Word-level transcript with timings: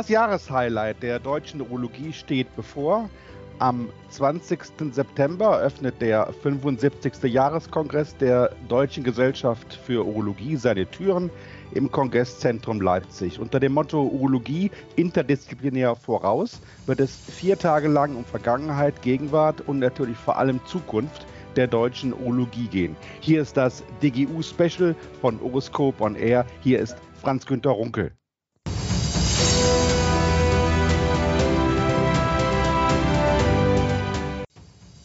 Das 0.00 0.08
Jahreshighlight 0.08 1.02
der 1.02 1.18
deutschen 1.18 1.60
Urologie 1.60 2.14
steht 2.14 2.56
bevor. 2.56 3.10
Am 3.58 3.90
20. 4.08 4.58
September 4.92 5.58
eröffnet 5.58 6.00
der 6.00 6.32
75. 6.42 7.24
Jahreskongress 7.24 8.16
der 8.16 8.50
Deutschen 8.66 9.04
Gesellschaft 9.04 9.74
für 9.84 10.06
Urologie 10.06 10.56
seine 10.56 10.86
Türen 10.86 11.28
im 11.74 11.92
Kongresszentrum 11.92 12.80
Leipzig. 12.80 13.38
Unter 13.38 13.60
dem 13.60 13.74
Motto 13.74 14.00
Urologie 14.04 14.70
interdisziplinär 14.96 15.94
voraus 15.94 16.62
wird 16.86 17.00
es 17.00 17.14
vier 17.14 17.58
Tage 17.58 17.88
lang 17.88 18.16
um 18.16 18.24
Vergangenheit, 18.24 19.02
Gegenwart 19.02 19.60
und 19.68 19.80
natürlich 19.80 20.16
vor 20.16 20.38
allem 20.38 20.64
Zukunft 20.64 21.26
der 21.56 21.66
deutschen 21.66 22.14
Urologie 22.14 22.68
gehen. 22.68 22.96
Hier 23.20 23.42
ist 23.42 23.54
das 23.58 23.84
DGU 24.02 24.40
Special 24.40 24.96
von 25.20 25.38
Horoscope 25.42 26.02
on 26.02 26.16
Air. 26.16 26.46
Hier 26.62 26.78
ist 26.78 26.96
Franz 27.20 27.44
Günter 27.44 27.72
Runkel. 27.72 28.12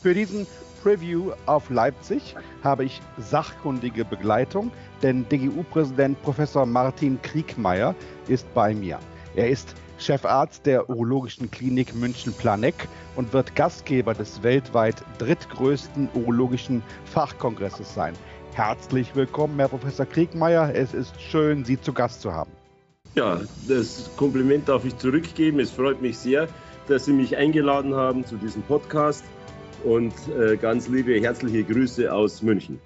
Für 0.05 0.13
diesen 0.13 0.45
Preview 0.83 1.31
auf 1.47 1.71
Leipzig 1.71 2.35
habe 2.63 2.85
ich 2.85 3.01
sachkundige 3.17 4.05
Begleitung, 4.05 4.69
denn 5.01 5.27
DGU-Präsident 5.29 6.21
Professor 6.21 6.67
Martin 6.67 7.19
Kriegmeier 7.23 7.95
ist 8.27 8.45
bei 8.53 8.75
mir. 8.75 8.99
Er 9.35 9.49
ist 9.49 9.73
Chefarzt 9.97 10.67
der 10.67 10.91
Urologischen 10.91 11.49
Klinik 11.49 11.95
München-Planegg 11.95 12.87
und 13.15 13.33
wird 13.33 13.55
Gastgeber 13.55 14.13
des 14.13 14.43
weltweit 14.43 15.03
drittgrößten 15.17 16.09
urologischen 16.13 16.83
Fachkongresses 17.05 17.91
sein. 17.95 18.13
Herzlich 18.53 19.15
willkommen, 19.15 19.57
Herr 19.57 19.69
Professor 19.69 20.05
Kriegmeier. 20.05 20.71
Es 20.75 20.93
ist 20.93 21.19
schön, 21.19 21.65
Sie 21.65 21.81
zu 21.81 21.93
Gast 21.93 22.21
zu 22.21 22.31
haben. 22.31 22.51
Ja, 23.15 23.41
das 23.67 24.11
Kompliment 24.17 24.69
darf 24.69 24.85
ich 24.85 24.95
zurückgeben. 24.99 25.59
Es 25.59 25.71
freut 25.71 25.99
mich 25.99 26.19
sehr, 26.19 26.47
dass 26.87 27.05
Sie 27.05 27.13
mich 27.13 27.35
eingeladen 27.37 27.95
haben 27.95 28.23
zu 28.23 28.35
diesem 28.35 28.61
Podcast 28.61 29.23
und 29.85 30.13
äh, 30.37 30.57
ganz 30.57 30.87
liebe 30.87 31.19
herzliche 31.21 31.63
Grüße 31.63 32.11
aus 32.11 32.41
München. 32.41 32.79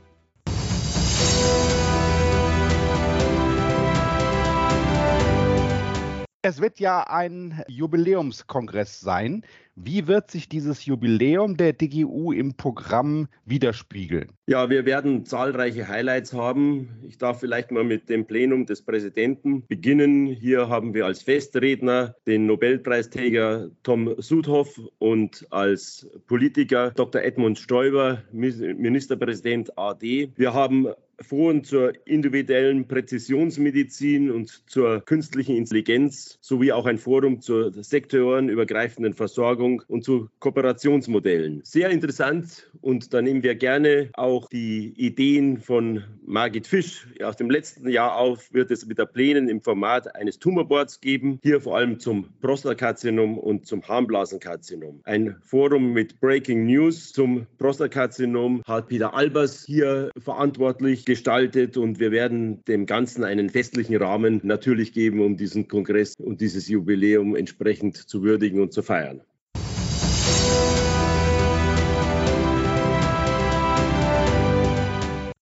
Es 6.42 6.62
wird 6.62 6.80
ja 6.80 7.04
ein 7.04 7.62
Jubiläumskongress 7.68 9.02
sein. 9.02 9.44
Wie 9.76 10.08
wird 10.08 10.32
sich 10.32 10.48
dieses 10.48 10.86
Jubiläum 10.86 11.58
der 11.58 11.74
DGU 11.74 12.32
im 12.32 12.56
Programm 12.56 13.28
widerspiegeln? 13.44 14.32
Ja, 14.48 14.70
wir 14.70 14.86
werden 14.86 15.26
zahlreiche 15.26 15.90
Highlights 15.90 16.32
haben. 16.32 17.02
Ich 17.06 17.18
darf 17.18 17.42
vielleicht 17.42 17.72
mal 17.72 17.84
mit 17.84 18.08
dem 18.08 18.26
Plenum 18.26 18.66
des 18.66 18.84
Präsidenten 18.84 19.68
beginnen. 19.68 20.28
Hier 20.28 20.70
haben 20.70 20.94
wir 20.94 21.08
als 21.08 21.24
Festredner 21.24 22.16
den 22.26 22.46
Nobelpreisträger 22.46 23.72
Tom 23.84 24.16
Sudhoff 24.18 24.80
und 24.98 25.46
als 25.50 26.10
Politiker 26.28 26.92
Dr. 26.92 27.22
Edmund 27.22 27.60
Stoiber, 27.60 28.24
Ministerpräsident 28.32 29.78
AD. 29.78 30.32
Wir 30.38 30.54
haben 30.54 30.88
Foren 31.22 31.64
zur 31.64 31.94
individuellen 32.06 32.88
Präzisionsmedizin 32.88 34.32
und 34.32 34.64
zur 34.70 35.02
künstlichen 35.02 35.56
Intelligenz 35.56 36.38
sowie 36.42 36.72
auch 36.72 36.86
ein 36.86 36.98
Forum 36.98 37.42
zur 37.42 37.72
sektorenübergreifenden 37.72 39.14
Versorgung 39.14 39.84
und 39.88 40.04
zu 40.04 40.30
Kooperationsmodellen. 40.40 41.62
Sehr 41.64 41.90
interessant 41.90 42.70
und 42.82 43.14
da 43.14 43.22
nehmen 43.22 43.44
wir 43.44 43.56
gerne 43.56 44.10
auch 44.14 44.48
die 44.50 44.94
Ideen 44.98 45.60
von 45.60 46.04
Margit 46.26 46.68
Fisch 46.68 47.08
aus 47.24 47.38
dem 47.38 47.50
letzten 47.50 47.90
Jahr 47.90 48.16
auf, 48.16 48.54
wird 48.54 48.72
es 48.72 48.88
wieder 48.88 49.06
Plänen 49.06 49.50
im 49.50 49.62
Format 49.62 50.16
eines 50.16 50.40
Tumorboards 50.40 51.02
geben, 51.02 51.40
hier 51.44 51.60
vor 51.62 51.78
allem 51.78 52.00
zum 52.00 52.28
Prostatakarzinom 52.42 53.38
und 53.38 53.66
zum 53.66 53.88
Harnblasenkarzinom. 53.88 55.02
Ein 55.04 55.36
Forum 55.44 55.94
mit 55.94 56.20
Breaking 56.20 56.66
News 56.66 57.12
zum 57.12 57.48
Prostatakarzinom 57.58 58.62
hat 58.66 58.88
Peter 58.88 59.14
Albers 59.14 59.66
hier 59.66 60.12
verantwortlich 60.18 61.06
gestaltet 61.10 61.76
und 61.76 62.00
wir 62.00 62.12
werden 62.12 62.64
dem 62.66 62.86
Ganzen 62.86 63.24
einen 63.24 63.50
festlichen 63.50 63.96
Rahmen 63.96 64.42
natürlich 64.44 64.94
geben, 64.94 65.22
um 65.22 65.38
diesen 65.38 65.68
Kongress 65.68 66.14
und 66.20 66.40
dieses 66.40 66.68
Jubiläum 66.68 67.36
entsprechend 67.36 67.98
zu 67.98 68.22
würdigen 68.22 68.62
und 68.62 68.74
zu 68.74 68.84
feiern. 68.84 69.22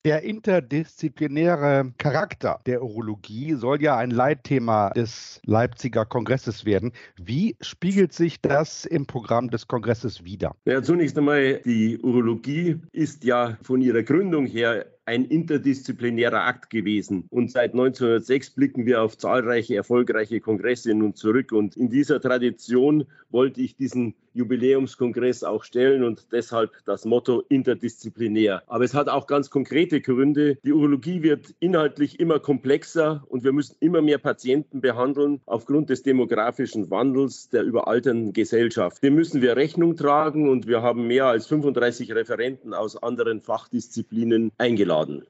Der 0.06 0.24
interdisziplinäre 0.24 1.92
Charakter 1.98 2.62
der 2.66 2.82
Urologie 2.82 3.56
soll 3.56 3.82
ja 3.82 3.98
ein 3.98 4.10
Leitthema 4.10 4.92
des 4.92 5.42
Leipziger 5.46 6.06
Kongresses 6.06 6.64
werden. 6.64 6.94
Wie 7.18 7.58
spiegelt 7.60 8.14
sich 8.14 8.40
das 8.40 8.86
im 8.86 9.06
Programm 9.06 9.50
des 9.50 9.68
Kongresses 9.68 10.24
wider? 10.24 10.56
Ja, 10.64 10.82
zunächst 10.82 11.18
einmal, 11.18 11.60
die 11.66 11.98
Urologie 11.98 12.80
ist 12.94 13.26
ja 13.26 13.58
von 13.62 13.82
ihrer 13.82 14.04
Gründung 14.04 14.46
her 14.46 14.86
ein 15.08 15.24
interdisziplinärer 15.24 16.44
Akt 16.44 16.70
gewesen. 16.70 17.28
Und 17.30 17.50
seit 17.50 17.72
1906 17.72 18.50
blicken 18.52 18.86
wir 18.86 19.02
auf 19.02 19.18
zahlreiche 19.18 19.76
erfolgreiche 19.76 20.42
Kongresse 20.42 20.94
nun 20.94 21.16
zurück. 21.16 21.54
Und 21.54 21.78
in 21.78 21.90
dieser 21.90 22.20
Tradition 22.20 23.06
wollte 23.30 23.62
ich 23.62 23.78
diesen 23.78 24.16
Jubiläumskongress 24.38 25.44
auch 25.44 25.64
stellen 25.64 26.04
und 26.04 26.32
deshalb 26.32 26.72
das 26.86 27.06
Motto 27.06 27.44
interdisziplinär. 27.50 28.64
Aber 28.68 28.84
es 28.84 28.94
hat 28.94 29.10
auch 29.10 29.28
ganz 29.28 29.50
konkrete 29.50 30.00
Gründe. 30.00 30.58
Die 30.64 30.72
Urologie 30.72 31.24
wird 31.24 31.54
inhaltlich 31.60 32.20
immer 32.20 32.40
komplexer 32.40 33.24
und 33.28 33.44
wir 33.44 33.52
müssen 33.52 33.76
immer 33.80 34.02
mehr 34.02 34.20
Patienten 34.20 34.82
behandeln 34.82 35.42
aufgrund 35.46 35.90
des 35.90 36.04
demografischen 36.04 36.90
Wandels 36.90 37.50
der 37.50 37.64
überalternden 37.64 38.34
Gesellschaft. 38.34 39.04
Dem 39.04 39.16
müssen 39.16 39.42
wir 39.42 39.58
Rechnung 39.58 39.96
tragen 39.96 40.50
und 40.50 40.68
wir 40.68 40.82
haben 40.82 41.08
mehr 41.08 41.26
als 41.26 41.48
35 41.48 42.14
Referenten 42.14 42.74
aus 42.74 43.02
anderen 43.02 43.42
Fachdisziplinen 43.42 44.52
eingeladen 44.58 44.78
eingeladen. 44.78 45.24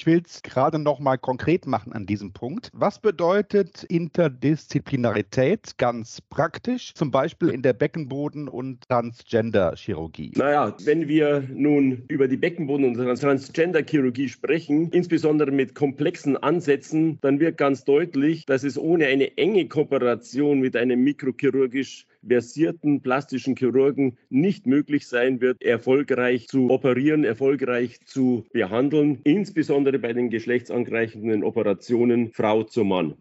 Ich 0.00 0.06
will 0.06 0.22
es 0.24 0.42
gerade 0.42 0.78
noch 0.78 0.98
mal 0.98 1.18
konkret 1.18 1.66
machen 1.66 1.92
an 1.92 2.06
diesem 2.06 2.32
Punkt. 2.32 2.70
Was 2.72 3.02
bedeutet 3.02 3.84
Interdisziplinarität 3.84 5.76
ganz 5.76 6.22
praktisch, 6.22 6.94
zum 6.94 7.10
Beispiel 7.10 7.50
in 7.50 7.60
der 7.60 7.74
Beckenboden- 7.74 8.48
und 8.48 8.88
Transgender-Chirurgie? 8.88 10.32
Naja, 10.36 10.74
wenn 10.84 11.06
wir 11.06 11.44
nun 11.52 12.04
über 12.08 12.28
die 12.28 12.38
Beckenboden- 12.38 12.86
und 12.86 12.94
Transgender-Chirurgie 12.94 14.30
sprechen, 14.30 14.88
insbesondere 14.90 15.50
mit 15.50 15.74
komplexen 15.74 16.38
Ansätzen, 16.38 17.18
dann 17.20 17.38
wird 17.38 17.58
ganz 17.58 17.84
deutlich, 17.84 18.46
dass 18.46 18.64
es 18.64 18.78
ohne 18.78 19.04
eine 19.04 19.36
enge 19.36 19.68
Kooperation 19.68 20.60
mit 20.60 20.76
einem 20.76 21.04
mikrochirurgisch 21.04 22.06
versierten 22.26 23.02
plastischen 23.02 23.56
Chirurgen 23.56 24.18
nicht 24.28 24.66
möglich 24.66 25.06
sein 25.06 25.40
wird, 25.40 25.62
erfolgreich 25.62 26.48
zu 26.48 26.70
operieren, 26.70 27.24
erfolgreich 27.24 28.00
zu 28.04 28.44
behandeln, 28.52 29.20
insbesondere 29.24 29.98
bei 29.98 30.12
den 30.12 30.30
geschlechtsangleichenden 30.30 31.44
Operationen 31.44 32.32
Frau 32.32 32.62
zu 32.62 32.84
Mann. 32.84 33.14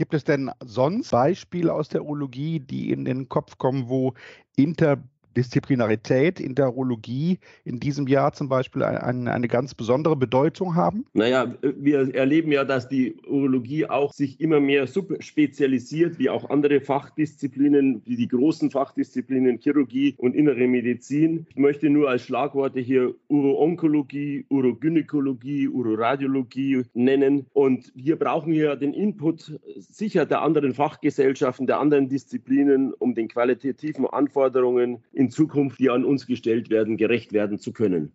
Gibt 0.00 0.14
es 0.14 0.24
denn 0.24 0.50
sonst 0.64 1.10
Beispiele 1.10 1.74
aus 1.74 1.90
der 1.90 2.02
Urologie, 2.02 2.58
die 2.58 2.90
in 2.90 3.04
den 3.04 3.28
Kopf 3.28 3.58
kommen, 3.58 3.90
wo 3.90 4.14
Inter 4.56 5.02
Disziplinarität 5.36 6.40
in 6.40 6.54
der 6.54 6.74
Urologie 6.76 7.38
in 7.64 7.80
diesem 7.80 8.06
Jahr 8.06 8.32
zum 8.32 8.48
Beispiel 8.48 8.82
eine, 8.82 9.32
eine 9.32 9.48
ganz 9.48 9.74
besondere 9.74 10.16
Bedeutung 10.16 10.74
haben? 10.74 11.04
Naja, 11.12 11.54
wir 11.62 12.14
erleben 12.14 12.52
ja, 12.52 12.64
dass 12.64 12.88
die 12.88 13.14
Urologie 13.26 13.86
auch 13.86 14.12
sich 14.12 14.40
immer 14.40 14.60
mehr 14.60 14.86
subspezialisiert, 14.86 16.18
wie 16.18 16.30
auch 16.30 16.50
andere 16.50 16.80
Fachdisziplinen, 16.80 18.02
wie 18.04 18.16
die 18.16 18.28
großen 18.28 18.70
Fachdisziplinen 18.70 19.58
Chirurgie 19.58 20.14
und 20.18 20.34
Innere 20.34 20.66
Medizin. 20.66 21.46
Ich 21.50 21.56
möchte 21.56 21.90
nur 21.90 22.10
als 22.10 22.22
Schlagworte 22.22 22.80
hier 22.80 23.14
Uroonkologie, 23.28 24.46
Urogynäkologie, 24.48 25.68
Uroradiologie 25.68 26.82
nennen. 26.94 27.46
Und 27.52 27.92
hier 27.94 28.16
brauchen 28.16 28.52
wir 28.52 28.76
den 28.76 28.92
Input 28.92 29.58
sicher 29.76 30.26
der 30.26 30.42
anderen 30.42 30.74
Fachgesellschaften, 30.74 31.66
der 31.66 31.78
anderen 31.78 32.08
Disziplinen, 32.08 32.92
um 32.94 33.14
den 33.14 33.28
qualitativen 33.28 34.06
Anforderungen 34.06 35.02
in 35.20 35.30
Zukunft, 35.30 35.78
die 35.78 35.90
an 35.90 36.04
uns 36.04 36.26
gestellt 36.26 36.70
werden, 36.70 36.96
gerecht 36.96 37.32
werden 37.32 37.58
zu 37.58 37.72
können. 37.72 38.12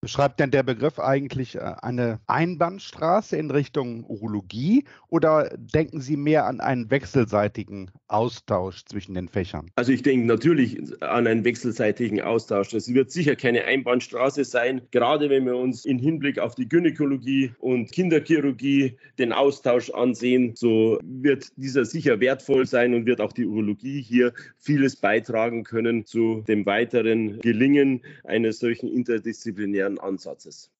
Beschreibt 0.00 0.40
denn 0.40 0.50
der 0.50 0.62
Begriff 0.62 0.98
eigentlich 0.98 1.56
äh, 1.56 1.74
eine 1.82 2.20
Einbahnstraße 2.26 3.36
in 3.36 3.50
Richtung 3.50 4.04
Urologie 4.04 4.84
oder 5.08 5.50
denken 5.58 6.00
Sie 6.00 6.16
mehr 6.16 6.46
an 6.46 6.60
einen 6.60 6.90
wechselseitigen 6.90 7.90
Austausch 8.08 8.84
zwischen 8.84 9.14
den 9.14 9.28
Fächern? 9.28 9.70
Also 9.76 9.92
ich 9.92 10.02
denke 10.02 10.26
natürlich 10.26 10.78
an 11.02 11.26
einen 11.26 11.44
wechselseitigen 11.44 12.20
Austausch. 12.20 12.70
Das 12.70 12.92
wird 12.92 13.10
sicher 13.10 13.36
keine 13.36 13.64
Einbahnstraße 13.64 14.44
sein, 14.44 14.82
gerade 14.90 15.30
wenn 15.30 15.46
wir 15.46 15.56
uns 15.56 15.84
im 15.84 15.98
Hinblick 15.98 16.38
auf 16.38 16.54
die 16.54 16.68
Gynäkologie 16.68 17.52
und 17.58 17.92
Kinderchirurgie 17.92 18.98
den 19.18 19.32
Austausch 19.32 19.90
ansehen, 19.90 20.54
so 20.56 20.98
wird 21.02 21.48
dieser 21.56 21.84
sicher 21.84 22.20
wertvoll 22.20 22.66
sein 22.66 22.94
und 22.94 23.06
wird 23.06 23.20
auch 23.20 23.32
die 23.32 23.46
Urologie 23.46 24.02
hier 24.02 24.32
vieles 24.58 24.96
beitragen 24.96 25.64
können 25.64 26.04
zu 26.04 26.42
dem 26.48 26.66
weiteren 26.66 27.38
Gelingen 27.40 28.02
eines 28.24 28.58
solchen 28.58 28.88
interdisziplinären 28.88 29.98
Ansatzes. 29.98 30.70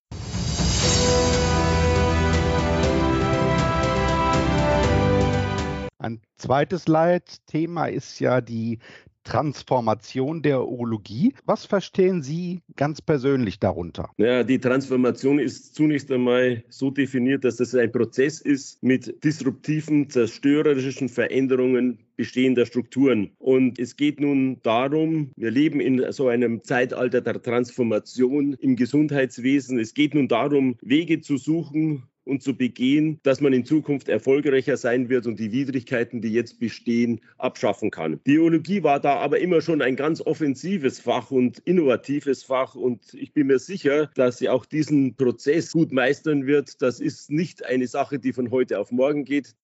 Ein 5.98 6.20
zweites 6.36 6.86
Leitthema 6.86 7.86
ist 7.86 8.20
ja 8.20 8.40
die 8.40 8.78
Transformation 9.24 10.40
der 10.40 10.66
Urologie. 10.66 11.34
Was 11.44 11.66
verstehen 11.66 12.22
Sie 12.22 12.62
ganz 12.76 13.02
persönlich 13.02 13.58
darunter? 13.58 14.08
Ja, 14.16 14.42
die 14.42 14.58
Transformation 14.58 15.38
ist 15.38 15.74
zunächst 15.74 16.10
einmal 16.10 16.64
so 16.70 16.90
definiert, 16.90 17.44
dass 17.44 17.60
es 17.60 17.74
ein 17.74 17.92
Prozess 17.92 18.40
ist 18.40 18.82
mit 18.82 19.22
disruptiven, 19.22 20.08
zerstörerischen 20.08 21.10
Veränderungen 21.10 21.98
bestehender 22.16 22.64
Strukturen. 22.64 23.32
Und 23.38 23.78
es 23.78 23.96
geht 23.96 24.18
nun 24.18 24.60
darum, 24.62 25.32
wir 25.36 25.50
leben 25.50 25.80
in 25.80 26.10
so 26.10 26.28
einem 26.28 26.64
Zeitalter 26.64 27.20
der 27.20 27.42
Transformation 27.42 28.54
im 28.54 28.76
Gesundheitswesen. 28.76 29.78
Es 29.78 29.92
geht 29.94 30.14
nun 30.14 30.28
darum, 30.28 30.76
Wege 30.80 31.20
zu 31.20 31.36
suchen, 31.36 32.04
und 32.28 32.42
zu 32.42 32.54
begehen, 32.54 33.18
dass 33.22 33.40
man 33.40 33.52
in 33.52 33.64
Zukunft 33.64 34.08
erfolgreicher 34.08 34.76
sein 34.76 35.08
wird 35.08 35.26
und 35.26 35.38
die 35.40 35.50
Widrigkeiten, 35.50 36.20
die 36.20 36.32
jetzt 36.32 36.60
bestehen, 36.60 37.20
abschaffen 37.38 37.90
kann. 37.90 38.20
Die 38.26 38.34
Biologie 38.34 38.82
war 38.82 39.00
da 39.00 39.16
aber 39.16 39.40
immer 39.40 39.60
schon 39.60 39.82
ein 39.82 39.96
ganz 39.96 40.20
offensives 40.20 41.00
Fach 41.00 41.30
und 41.30 41.58
innovatives 41.60 42.42
Fach 42.42 42.74
und 42.74 43.14
ich 43.14 43.32
bin 43.32 43.48
mir 43.48 43.58
sicher, 43.58 44.10
dass 44.14 44.38
sie 44.38 44.48
auch 44.48 44.66
diesen 44.66 45.16
Prozess 45.16 45.72
gut 45.72 45.90
meistern 45.90 46.46
wird. 46.46 46.80
Das 46.82 47.00
ist 47.00 47.30
nicht 47.30 47.64
eine 47.64 47.86
Sache, 47.86 48.18
die 48.18 48.32
von 48.32 48.50
heute 48.50 48.78
auf 48.78 48.92
morgen 48.92 49.24
geht. 49.24 49.54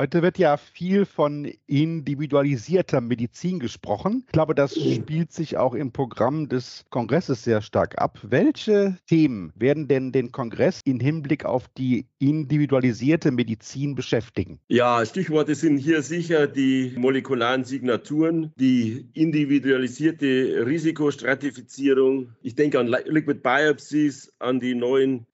Heute 0.00 0.22
wird 0.22 0.38
ja 0.38 0.56
viel 0.56 1.04
von 1.04 1.52
individualisierter 1.66 3.02
Medizin 3.02 3.58
gesprochen. 3.58 4.22
Ich 4.24 4.32
glaube, 4.32 4.54
das 4.54 4.74
spielt 4.74 5.30
sich 5.30 5.58
auch 5.58 5.74
im 5.74 5.92
Programm 5.92 6.48
des 6.48 6.86
Kongresses 6.88 7.44
sehr 7.44 7.60
stark 7.60 8.00
ab. 8.00 8.18
Welche 8.22 8.96
Themen 9.06 9.52
werden 9.56 9.88
denn 9.88 10.10
den 10.10 10.32
Kongress 10.32 10.80
im 10.86 11.00
Hinblick 11.00 11.44
auf 11.44 11.68
die 11.76 12.06
individualisierte 12.18 13.30
Medizin 13.30 13.94
beschäftigen? 13.94 14.58
Ja, 14.68 15.04
Stichworte 15.04 15.54
sind 15.54 15.76
hier 15.76 16.00
sicher 16.00 16.46
die 16.46 16.94
molekularen 16.96 17.64
Signaturen, 17.64 18.54
die 18.56 19.06
individualisierte 19.12 20.64
Risikostratifizierung. 20.64 22.32
Ich 22.40 22.54
denke 22.54 22.78
an 22.78 22.86
Liquid 22.86 23.40
Biopsies, 23.42 24.32
an 24.38 24.60
die 24.60 24.74
neuen 24.74 25.26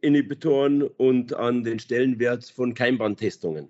PRP-Inhibitoren 0.00 0.82
und 0.82 1.34
an 1.34 1.64
den 1.64 1.78
Stellenwert 1.78 2.44
von 2.44 2.74
Keimbahntestungen. 2.74 3.68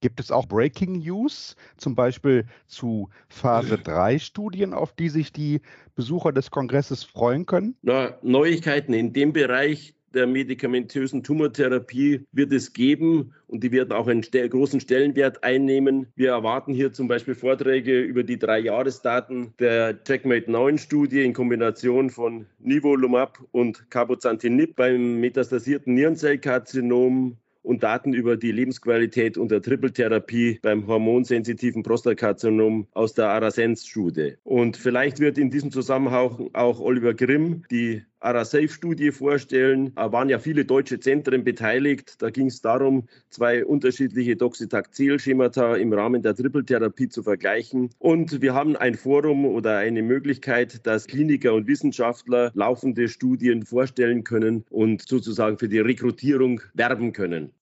Gibt 0.00 0.18
es 0.18 0.32
auch 0.32 0.46
Breaking 0.46 0.98
News, 0.98 1.54
zum 1.76 1.94
Beispiel 1.94 2.44
zu 2.66 3.08
Phase 3.28 3.78
3 3.84 4.18
Studien, 4.18 4.74
auf 4.74 4.92
die 4.92 5.08
sich 5.08 5.32
die 5.32 5.60
Besucher 5.94 6.32
des 6.32 6.50
Kongresses 6.50 7.04
freuen 7.04 7.46
können? 7.46 7.76
Na, 7.82 8.18
Neuigkeiten 8.22 8.94
in 8.94 9.12
dem 9.12 9.32
Bereich 9.32 9.94
der 10.14 10.26
medikamentösen 10.26 11.22
Tumortherapie 11.22 12.26
wird 12.32 12.52
es 12.52 12.72
geben 12.72 13.34
und 13.46 13.62
die 13.62 13.72
werden 13.72 13.92
auch 13.92 14.06
einen 14.06 14.22
großen 14.22 14.80
Stellenwert 14.80 15.44
einnehmen. 15.44 16.06
Wir 16.14 16.30
erwarten 16.30 16.74
hier 16.74 16.92
zum 16.92 17.08
Beispiel 17.08 17.34
Vorträge 17.34 18.00
über 18.00 18.22
die 18.22 18.38
drei 18.38 18.58
Jahresdaten 18.58 19.54
der 19.58 20.02
Checkmate 20.04 20.50
9 20.50 20.78
Studie 20.78 21.22
in 21.22 21.32
Kombination 21.32 22.10
von 22.10 22.46
Nivolumab 22.58 23.38
und 23.50 23.90
Cabozantinib 23.90 24.76
beim 24.76 25.20
metastasierten 25.20 25.94
Nierenzellkarzinom 25.94 27.36
und 27.62 27.82
Daten 27.82 28.12
über 28.12 28.36
die 28.36 28.52
Lebensqualität 28.52 29.38
unter 29.38 29.62
Trippeltherapie 29.62 30.58
beim 30.62 30.86
hormonsensitiven 30.86 31.82
Prostatakarzinom 31.82 32.88
aus 32.92 33.14
der 33.14 33.28
Arasens-Studie. 33.28 34.34
Und 34.42 34.76
vielleicht 34.76 35.20
wird 35.20 35.38
in 35.38 35.50
diesem 35.50 35.70
Zusammenhang 35.70 36.50
auch 36.52 36.80
Oliver 36.80 37.14
Grimm 37.14 37.64
die 37.70 38.02
ARASAFE-Studie 38.22 39.10
vorstellen. 39.10 39.92
Da 39.94 40.12
waren 40.12 40.28
ja 40.28 40.38
viele 40.38 40.64
deutsche 40.64 41.00
Zentren 41.00 41.44
beteiligt. 41.44 42.20
Da 42.22 42.30
ging 42.30 42.46
es 42.46 42.60
darum, 42.60 43.08
zwei 43.30 43.64
unterschiedliche 43.64 44.36
Doxytaxel-Schemata 44.36 45.76
im 45.76 45.92
Rahmen 45.92 46.22
der 46.22 46.34
Trippeltherapie 46.34 47.08
zu 47.08 47.22
vergleichen. 47.22 47.90
Und 47.98 48.40
wir 48.40 48.54
haben 48.54 48.76
ein 48.76 48.94
Forum 48.94 49.44
oder 49.44 49.78
eine 49.78 50.02
Möglichkeit, 50.02 50.86
dass 50.86 51.06
Kliniker 51.06 51.54
und 51.54 51.66
Wissenschaftler 51.66 52.50
laufende 52.54 53.08
Studien 53.08 53.64
vorstellen 53.64 54.24
können 54.24 54.64
und 54.70 55.02
sozusagen 55.08 55.58
für 55.58 55.68
die 55.68 55.80
Rekrutierung 55.80 56.60
werben 56.74 57.12
können. 57.12 57.52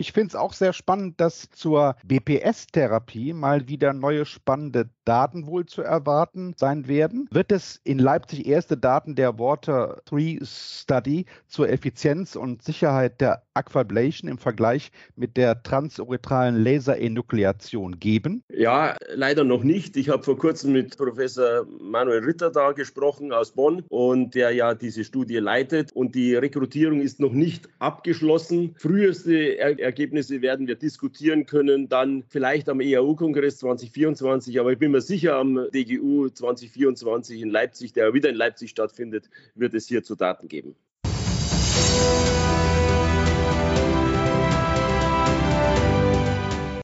Ich 0.00 0.12
finde 0.12 0.28
es 0.28 0.36
auch 0.36 0.52
sehr 0.52 0.72
spannend, 0.72 1.20
dass 1.20 1.50
zur 1.50 1.96
BPS-Therapie 2.04 3.32
mal 3.32 3.66
wieder 3.66 3.92
neue 3.92 4.26
spannende 4.26 4.90
Daten 5.04 5.48
wohl 5.48 5.66
zu 5.66 5.82
erwarten 5.82 6.54
sein 6.56 6.86
werden. 6.86 7.26
Wird 7.32 7.50
es 7.50 7.80
in 7.82 7.98
Leipzig 7.98 8.46
erste 8.46 8.76
Daten 8.76 9.16
der 9.16 9.40
Water 9.40 10.00
3 10.04 10.38
Study 10.44 11.26
zur 11.48 11.68
Effizienz 11.68 12.36
und 12.36 12.62
Sicherheit 12.62 13.20
der 13.20 13.42
Aquablation 13.54 14.30
im 14.30 14.38
Vergleich 14.38 14.92
mit 15.16 15.36
der 15.36 15.64
transuretralen 15.64 16.62
Laserenukleation 16.62 17.98
geben? 17.98 18.44
Ja, 18.50 18.96
leider 19.12 19.42
noch 19.42 19.64
nicht. 19.64 19.96
Ich 19.96 20.10
habe 20.10 20.22
vor 20.22 20.38
kurzem 20.38 20.74
mit 20.74 20.96
Professor 20.96 21.66
Manuel 21.80 22.22
Ritter 22.22 22.52
da 22.52 22.70
gesprochen 22.70 23.32
aus 23.32 23.50
Bonn 23.50 23.82
und 23.88 24.36
der 24.36 24.52
ja 24.52 24.74
diese 24.74 25.02
Studie 25.02 25.38
leitet 25.38 25.90
und 25.92 26.14
die 26.14 26.36
Rekrutierung 26.36 27.00
ist 27.00 27.18
noch 27.18 27.32
nicht 27.32 27.68
abgeschlossen. 27.80 28.76
Früheste 28.78 29.58
er 29.58 29.87
Ergebnisse 29.88 30.42
werden 30.42 30.66
wir 30.66 30.74
diskutieren 30.74 31.46
können, 31.46 31.88
dann 31.88 32.22
vielleicht 32.28 32.68
am 32.68 32.80
EAU-Kongress 32.80 33.56
2024, 33.56 34.60
aber 34.60 34.72
ich 34.72 34.78
bin 34.78 34.90
mir 34.90 35.00
sicher, 35.00 35.36
am 35.36 35.66
DGU 35.72 36.28
2024 36.28 37.40
in 37.40 37.48
Leipzig, 37.48 37.94
der 37.94 38.12
wieder 38.12 38.28
in 38.28 38.36
Leipzig 38.36 38.68
stattfindet, 38.68 39.30
wird 39.54 39.72
es 39.72 39.88
hier 39.88 40.02
zu 40.02 40.14
Daten 40.14 40.48
geben. 40.48 40.76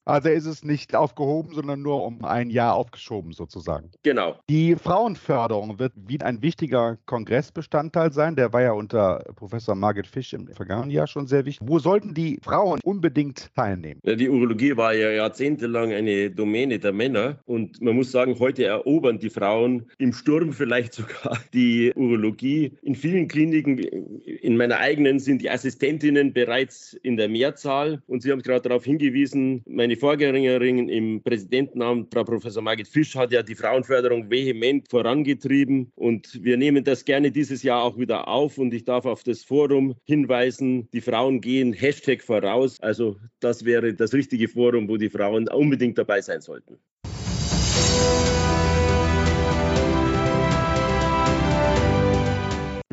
Also 0.04 0.28
ist 0.28 0.46
es 0.46 0.64
nicht 0.64 0.94
aufgehoben, 0.94 1.54
sondern 1.54 1.80
nur 1.80 2.04
um 2.04 2.24
ein 2.24 2.50
Jahr 2.50 2.74
aufgeschoben 2.74 3.32
sozusagen. 3.32 3.90
Genau. 4.02 4.38
Die 4.48 4.76
Frauenförderung 4.76 5.78
wird 5.78 5.92
wieder 5.96 6.26
ein 6.26 6.42
wichtiger 6.42 6.98
Kongressbestandteil 7.06 8.12
sein. 8.12 8.36
Der 8.36 8.52
war 8.52 8.62
ja 8.62 8.72
unter 8.72 9.24
Professor 9.34 9.74
Margit 9.74 10.06
Fisch 10.06 10.34
im 10.34 10.48
vergangenen 10.48 10.90
Jahr 10.90 11.06
schon 11.06 11.26
sehr 11.26 11.46
wichtig. 11.46 11.66
Wo 11.66 11.78
sollten 11.78 12.12
die 12.14 12.38
Frauen 12.42 12.80
unbedingt 12.84 13.54
teilnehmen? 13.54 14.00
Ja, 14.04 14.14
die 14.14 14.28
Urologie 14.28 14.76
war 14.76 14.94
ja 14.94 15.10
jahrzehntelang 15.10 15.92
eine 15.92 16.30
Domäne 16.30 16.78
der 16.78 16.92
Männer. 16.92 17.38
Und 17.46 17.80
man 17.80 17.96
muss 17.96 18.10
sagen, 18.10 18.38
heute 18.38 18.64
erobern 18.64 19.18
die 19.18 19.30
Frauen 19.30 19.86
im 19.98 20.12
Sturm 20.12 20.52
vielleicht 20.52 20.94
sogar 20.94 21.38
die 21.54 21.92
Urologie. 21.94 22.76
In 22.82 22.94
vielen 22.94 23.28
Kliniken, 23.28 23.78
in 23.78 24.56
meiner 24.56 24.78
eigenen, 24.78 25.18
sind 25.18 25.40
die 25.40 25.50
Assistentinnen 25.50 26.32
bereits 26.32 26.92
in 26.92 27.16
der 27.16 27.28
Mehrzahl. 27.28 28.02
Und 28.06 28.22
Sie 28.22 28.30
haben 28.30 28.42
gerade 28.42 28.68
darauf 28.68 28.84
hingewiesen, 28.84 29.62
meine 29.66 29.93
meine 29.94 30.00
Vorgängerin 30.00 30.88
im 30.88 31.22
Präsidentenamt, 31.22 32.12
Frau 32.12 32.24
Professor 32.24 32.62
Margit 32.62 32.88
Fisch, 32.88 33.14
hat 33.14 33.30
ja 33.30 33.44
die 33.44 33.54
Frauenförderung 33.54 34.28
vehement 34.28 34.88
vorangetrieben 34.90 35.92
und 35.94 36.42
wir 36.42 36.56
nehmen 36.56 36.82
das 36.82 37.04
gerne 37.04 37.30
dieses 37.30 37.62
Jahr 37.62 37.84
auch 37.84 37.96
wieder 37.96 38.26
auf 38.26 38.58
und 38.58 38.74
ich 38.74 38.84
darf 38.84 39.04
auf 39.04 39.22
das 39.22 39.44
Forum 39.44 39.94
hinweisen, 40.04 40.88
die 40.92 41.00
Frauen 41.00 41.40
gehen 41.40 41.72
Hashtag 41.72 42.22
voraus. 42.22 42.80
Also 42.80 43.18
das 43.38 43.64
wäre 43.64 43.94
das 43.94 44.12
richtige 44.12 44.48
Forum, 44.48 44.88
wo 44.88 44.96
die 44.96 45.10
Frauen 45.10 45.48
unbedingt 45.48 45.96
dabei 45.96 46.20
sein 46.20 46.40
sollten. 46.40 46.80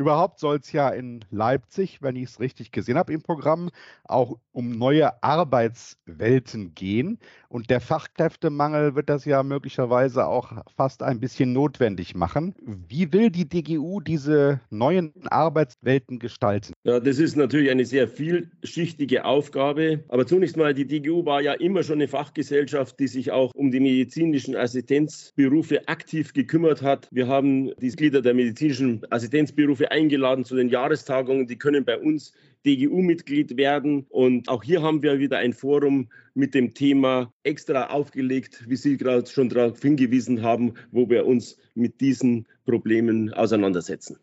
Überhaupt 0.02 0.40
soll 0.40 0.56
es 0.56 0.72
ja 0.72 0.88
in 0.88 1.24
Leipzig, 1.30 2.02
wenn 2.02 2.16
ich 2.16 2.24
es 2.24 2.40
richtig 2.40 2.72
gesehen 2.72 2.98
habe 2.98 3.12
im 3.12 3.22
Programm, 3.22 3.70
auch 4.02 4.36
um 4.50 4.76
neue 4.76 5.22
Arbeitswelten 5.22 6.74
gehen. 6.74 7.18
Und 7.48 7.70
der 7.70 7.80
Fachkräftemangel 7.80 8.94
wird 8.94 9.08
das 9.08 9.24
ja 9.24 9.42
möglicherweise 9.42 10.26
auch 10.26 10.52
fast 10.76 11.02
ein 11.02 11.20
bisschen 11.20 11.52
notwendig 11.52 12.14
machen. 12.14 12.54
Wie 12.66 13.12
will 13.12 13.30
die 13.30 13.48
DGU 13.48 14.00
diese 14.00 14.60
neuen 14.70 15.12
Arbeitswelten 15.28 16.18
gestalten? 16.18 16.72
Ja, 16.82 16.98
das 16.98 17.18
ist 17.18 17.36
natürlich 17.36 17.70
eine 17.70 17.84
sehr 17.84 18.08
vielschichtige 18.08 19.24
Aufgabe. 19.24 20.04
Aber 20.08 20.26
zunächst 20.26 20.56
mal, 20.56 20.74
die 20.74 20.86
DGU 20.86 21.24
war 21.24 21.40
ja 21.40 21.52
immer 21.52 21.84
schon 21.84 21.98
eine 21.98 22.08
Fachgesellschaft, 22.08 22.98
die 22.98 23.06
sich 23.06 23.30
auch 23.30 23.54
um 23.54 23.70
die 23.70 23.80
medizinischen 23.80 24.56
Assistenzberufe 24.56 25.86
aktiv 25.86 26.32
gekümmert 26.32 26.82
hat. 26.82 27.08
Wir 27.12 27.28
haben 27.28 27.70
die 27.80 27.92
Mitglieder 28.02 28.20
der 28.20 28.34
medizinischen 28.34 29.00
Assistenzberufe 29.10 29.91
eingeladen 29.92 30.44
zu 30.44 30.56
den 30.56 30.68
Jahrestagungen. 30.68 31.46
Die 31.46 31.58
können 31.58 31.84
bei 31.84 31.98
uns 31.98 32.32
DGU-Mitglied 32.66 33.56
werden. 33.56 34.06
Und 34.08 34.48
auch 34.48 34.64
hier 34.64 34.82
haben 34.82 35.02
wir 35.02 35.18
wieder 35.18 35.38
ein 35.38 35.52
Forum 35.52 36.08
mit 36.34 36.54
dem 36.54 36.74
Thema 36.74 37.32
extra 37.42 37.90
aufgelegt, 37.90 38.64
wie 38.68 38.76
Sie 38.76 38.96
gerade 38.96 39.26
schon 39.26 39.48
darauf 39.48 39.80
hingewiesen 39.80 40.42
haben, 40.42 40.74
wo 40.90 41.08
wir 41.08 41.26
uns 41.26 41.58
mit 41.74 42.00
diesen 42.00 42.48
Problemen 42.64 43.32
auseinandersetzen. 43.32 44.18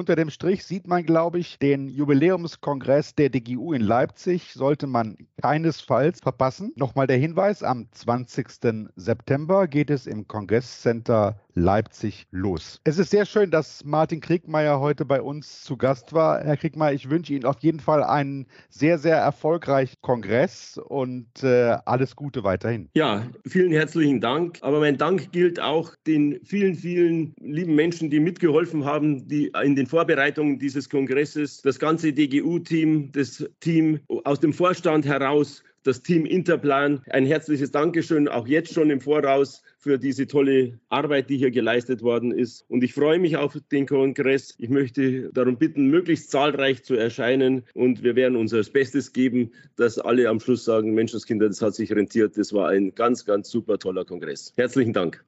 Unter 0.00 0.16
dem 0.16 0.30
Strich 0.30 0.64
sieht 0.64 0.86
man, 0.86 1.04
glaube 1.04 1.38
ich, 1.38 1.58
den 1.58 1.86
Jubiläumskongress 1.86 3.14
der 3.16 3.28
DGU 3.28 3.74
in 3.74 3.82
Leipzig 3.82 4.54
sollte 4.54 4.86
man 4.86 5.18
keinesfalls 5.42 6.20
verpassen. 6.20 6.72
Nochmal 6.74 7.06
der 7.06 7.18
Hinweis, 7.18 7.62
am 7.62 7.86
20. 7.92 8.88
September 8.96 9.68
geht 9.68 9.90
es 9.90 10.06
im 10.06 10.26
Kongresscenter 10.26 11.38
Leipzig 11.54 12.26
los. 12.30 12.80
Es 12.84 12.98
ist 12.98 13.10
sehr 13.10 13.26
schön, 13.26 13.50
dass 13.50 13.84
Martin 13.84 14.20
Kriegmeier 14.20 14.80
heute 14.80 15.04
bei 15.04 15.20
uns 15.20 15.62
zu 15.64 15.76
Gast 15.76 16.12
war. 16.12 16.42
Herr 16.42 16.56
Kriegmeier, 16.56 16.92
ich 16.92 17.10
wünsche 17.10 17.32
Ihnen 17.32 17.44
auf 17.44 17.60
jeden 17.60 17.80
Fall 17.80 18.02
einen 18.02 18.46
sehr, 18.68 18.98
sehr 18.98 19.16
erfolgreichen 19.16 19.96
Kongress 20.00 20.78
und 20.78 21.42
äh, 21.42 21.76
alles 21.84 22.16
Gute 22.16 22.44
weiterhin. 22.44 22.88
Ja, 22.94 23.26
vielen 23.46 23.72
herzlichen 23.72 24.20
Dank. 24.20 24.58
Aber 24.62 24.80
mein 24.80 24.98
Dank 24.98 25.32
gilt 25.32 25.60
auch 25.60 25.94
den 26.06 26.40
vielen, 26.44 26.74
vielen 26.74 27.34
lieben 27.40 27.74
Menschen, 27.74 28.10
die 28.10 28.20
mitgeholfen 28.20 28.84
haben, 28.84 29.28
die 29.28 29.52
in 29.62 29.76
den 29.76 29.86
Vorbereitungen 29.86 30.58
dieses 30.58 30.88
Kongresses, 30.88 31.62
das 31.62 31.78
ganze 31.78 32.12
DGU-Team, 32.12 33.12
das 33.12 33.48
Team 33.60 34.00
aus 34.24 34.40
dem 34.40 34.52
Vorstand 34.52 35.06
heraus, 35.06 35.62
das 35.82 36.02
Team 36.02 36.26
Interplan. 36.26 37.02
Ein 37.10 37.26
herzliches 37.26 37.70
Dankeschön 37.70 38.28
auch 38.28 38.46
jetzt 38.46 38.72
schon 38.72 38.90
im 38.90 39.00
Voraus 39.00 39.62
für 39.78 39.98
diese 39.98 40.26
tolle 40.26 40.78
Arbeit, 40.88 41.30
die 41.30 41.38
hier 41.38 41.50
geleistet 41.50 42.02
worden 42.02 42.32
ist. 42.32 42.64
Und 42.68 42.84
ich 42.84 42.92
freue 42.92 43.18
mich 43.18 43.36
auf 43.36 43.56
den 43.72 43.86
Kongress. 43.86 44.54
Ich 44.58 44.68
möchte 44.68 45.30
darum 45.32 45.56
bitten, 45.56 45.86
möglichst 45.86 46.30
zahlreich 46.30 46.84
zu 46.84 46.94
erscheinen. 46.94 47.64
Und 47.74 48.02
wir 48.02 48.14
werden 48.14 48.36
unser 48.36 48.62
Bestes 48.62 49.12
geben, 49.12 49.52
dass 49.76 49.98
alle 49.98 50.28
am 50.28 50.40
Schluss 50.40 50.64
sagen, 50.64 50.92
Menschenskinder, 50.94 51.48
das 51.48 51.62
hat 51.62 51.74
sich 51.74 51.92
rentiert. 51.92 52.36
Das 52.36 52.52
war 52.52 52.68
ein 52.68 52.94
ganz, 52.94 53.24
ganz 53.24 53.50
super 53.50 53.78
toller 53.78 54.04
Kongress. 54.04 54.52
Herzlichen 54.56 54.92
Dank. 54.92 55.24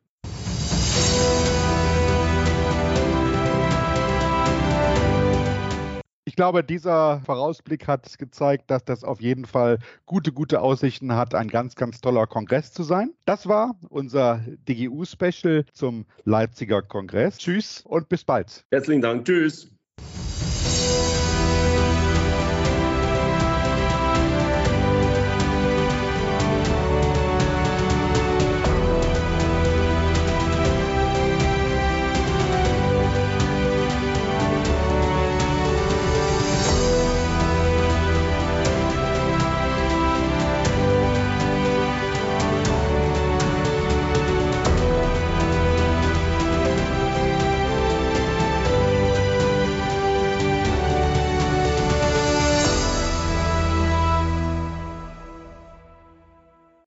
Ich 6.33 6.37
glaube, 6.37 6.65
dieser 6.65 7.21
Vorausblick 7.27 7.87
hat 7.87 8.17
gezeigt, 8.17 8.71
dass 8.71 8.87
das 8.87 9.05
auf 9.05 9.21
jeden 9.21 9.45
Fall 9.45 9.79
gute, 10.07 10.33
gute 10.33 10.63
Aussichten 10.63 11.15
hat, 11.15 11.35
ein 11.35 11.49
ganz, 11.49 11.75
ganz 11.75 12.01
toller 12.01 12.27
Kongress 12.27 12.73
zu 12.73 12.85
sein. 12.85 13.13
Das 13.27 13.47
war 13.49 13.75
unser 13.91 14.41
DGU-Special 14.67 15.67
zum 15.75 16.07
Leipziger 16.25 16.81
Kongress. 16.81 17.37
Tschüss 17.37 17.83
und 17.85 18.09
bis 18.09 18.25
bald. 18.25 18.65
Herzlichen 18.71 19.03
Dank. 19.03 19.27
Tschüss. 19.27 19.71